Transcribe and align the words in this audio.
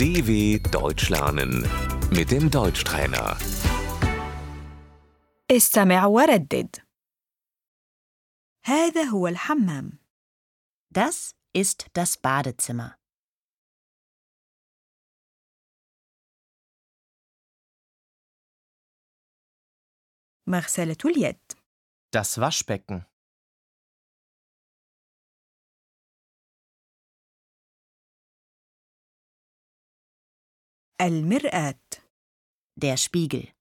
DW 0.00 0.58
Deutsch 0.70 1.08
lernen 1.10 1.52
mit 2.10 2.30
dem 2.30 2.50
Deutschtrainer. 2.50 3.36
استمع 5.50 6.06
وردد 6.06 6.76
هذا 8.64 9.02
هو 9.04 9.26
الحمام 9.28 9.98
Das 10.98 11.34
ist 11.54 11.86
das 11.94 12.16
Badezimmer. 12.16 12.96
مغسلة 20.46 20.96
اليد 21.04 21.52
Das 22.12 22.38
Waschbecken. 22.38 23.04
المرآة 31.00 31.80
Der 32.80 32.96
Spiegel. 32.96 33.52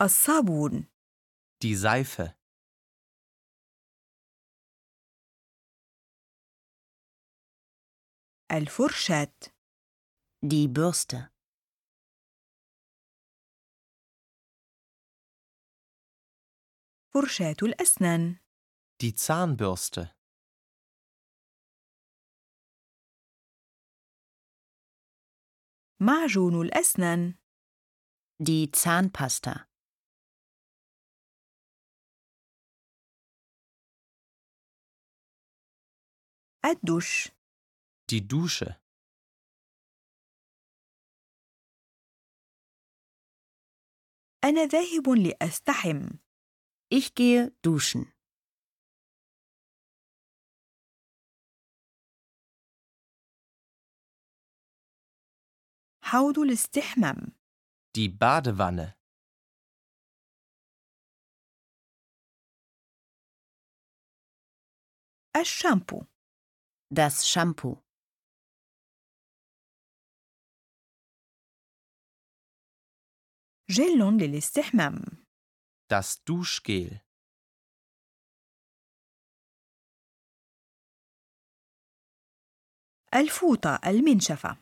الصابون 0.00 0.86
Die 1.64 1.74
Seife. 1.74 2.34
الفرشاة 8.52 9.32
Die 10.42 10.68
Bürste. 10.68 11.30
فرشاة 17.14 17.56
الأسنان 17.62 18.36
Die 19.02 19.14
Zahnbürste. 19.14 20.14
معجون 26.02 26.60
الأسنان 26.62 27.34
Die 28.42 28.70
Zahnpasta. 28.72 29.68
الدش 36.64 37.28
Die 38.12 38.20
Dusche. 38.28 38.74
أنا 44.44 44.66
ذاهب 44.66 45.08
لأستحم 45.08 46.18
Ich 46.90 47.14
gehe 47.14 47.52
duschen. 47.62 48.11
حوض 56.13 56.39
الاستحمام 56.39 57.31
Die 57.97 58.09
Badewanne. 58.09 58.93
الشامبو 65.37 66.05
Das 66.93 67.27
Shampoo. 67.33 67.77
جل 73.69 74.17
للاستحمام 74.17 75.25
Das 75.93 76.23
Duschgel. 76.25 76.99
الفوطة 83.13 83.79
المنشفة 83.87 84.57